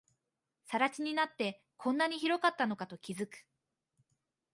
[0.65, 3.45] 更地になって、こんなに広かったのかと気づく